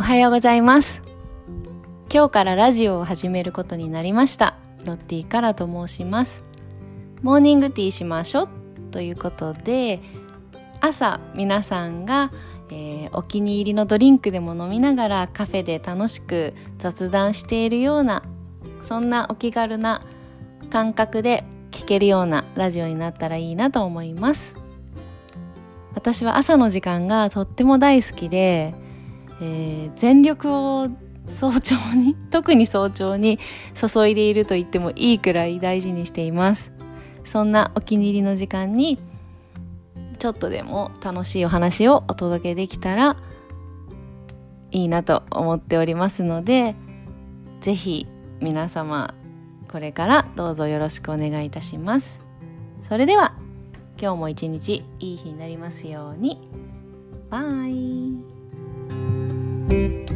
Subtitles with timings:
[0.00, 1.02] おはようございます。
[2.12, 4.56] 今日からラジオを始めることになりました。
[4.84, 6.44] ロッティからと申します。
[7.20, 8.48] モーニングティーしましょう。
[8.92, 10.00] ということで
[10.80, 12.30] 朝皆さんが、
[12.70, 18.22] えー、お気に入りのドリンクでも飲みながらカフェで楽しく雑談しているような
[18.84, 20.02] そんなお気軽な
[20.70, 24.54] 感覚で聞けるようなラジオになったらいいなと思います。
[25.94, 28.72] 私は朝の時間がとっても大好きで、
[29.40, 30.88] えー、全力を
[31.26, 33.38] 早朝に 特に早朝に
[33.74, 36.72] 注いでいると言ってもいいくらい大事にしています。
[37.24, 38.98] そんなお気に入りの時間に
[40.18, 43.16] ちょっとでも楽しいお話をお届けできたら
[44.70, 46.74] いいなと思っておりますので
[47.60, 48.06] ぜひ
[48.40, 49.14] 皆様
[49.68, 52.20] これからどうぞよろしくお願いいたします。
[52.88, 53.34] それでは
[54.00, 56.48] 今日も一日いい日になりますように。
[57.30, 57.97] バイ。
[59.78, 60.07] thank you